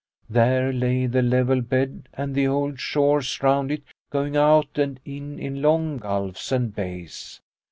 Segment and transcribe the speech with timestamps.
[0.31, 5.37] There lay the level bed, and the old shores round it going out and in,
[5.37, 7.39] in long gulfs and bays.